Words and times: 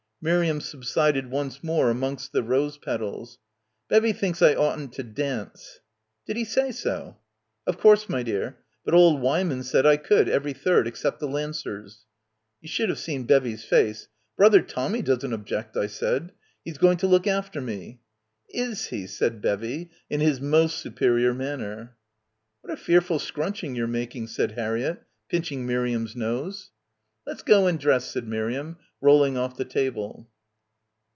Miriam 0.23 0.61
subsided 0.61 1.31
once 1.31 1.63
more 1.63 1.89
amongst 1.89 2.31
the 2.31 2.43
rose 2.43 2.77
petals. 2.77 3.39
"Bevvy 3.89 4.13
thinks 4.15 4.39
I 4.39 4.53
oughtn't 4.53 4.93
to 4.93 5.01
dance." 5.03 5.79
"Did 6.27 6.37
he 6.37 6.43
say 6.45 6.71
so?" 6.71 7.17
"Of 7.65 7.79
course, 7.79 8.07
my 8.07 8.21
dear. 8.21 8.59
But 8.85 8.93
old 8.93 9.19
Wyman 9.19 9.63
said 9.63 9.87
I 9.87 9.97
could, 9.97 10.29
every 10.29 10.53
third, 10.53 10.85
except 10.87 11.21
the 11.21 11.27
Lancers." 11.27 12.05
"You 12.61 12.67
sh'd've 12.69 12.99
seen 12.99 13.25
Bevvy's 13.25 13.63
face. 13.63 14.09
'Brother 14.37 14.61
Tommy 14.61 15.01
doesn't 15.01 15.33
object,' 15.33 15.75
I 15.75 15.87
said. 15.87 16.33
'He's 16.63 16.77
going 16.77 16.97
to 16.97 17.07
look 17.07 17.25
after 17.25 17.59
me!' 17.59 17.99
'Is 18.53 18.89
he?' 18.89 19.07
said 19.07 19.41
Bevvy 19.41 19.89
in 20.07 20.19
'his 20.19 20.39
most 20.39 20.77
superior 20.77 21.33
manner." 21.33 21.97
"What 22.61 22.71
a 22.71 22.77
fearful 22.77 23.17
scrunching 23.17 23.73
you're 23.73 23.87
making," 23.87 24.27
said 24.27 24.51
Harriett, 24.51 25.01
pinching 25.29 25.65
Miriam's 25.65 26.15
nose. 26.15 26.69
"Let's 27.25 27.43
go 27.43 27.67
and 27.67 27.79
dress," 27.79 28.05
said 28.05 28.27
Miriam, 28.27 28.77
rolling 28.99 29.37
off 29.37 29.55
the 29.57 29.65
table. 29.65 30.27